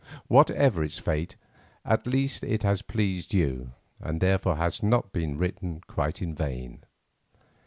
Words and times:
Whatever 0.27 0.83
its 0.83 0.97
fate, 0.97 1.35
at 1.85 2.07
least 2.07 2.43
it 2.43 2.63
has 2.63 2.81
pleased 2.81 3.35
you 3.35 3.73
and 3.99 4.19
therefore 4.19 4.55
has 4.55 4.81
not 4.81 5.13
been 5.13 5.37
written 5.37 5.81
quite 5.85 6.23
in 6.23 6.33
vain. 6.33 6.83